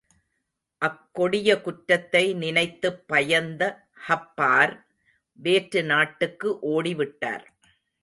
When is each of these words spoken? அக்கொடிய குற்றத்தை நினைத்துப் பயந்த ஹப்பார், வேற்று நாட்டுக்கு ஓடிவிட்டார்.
அக்கொடிய 0.81 1.61
குற்றத்தை 1.61 2.33
நினைத்துப் 2.33 3.07
பயந்த 3.07 3.87
ஹப்பார், 4.07 4.85
வேற்று 5.33 5.83
நாட்டுக்கு 5.83 6.57
ஓடிவிட்டார். 6.61 7.45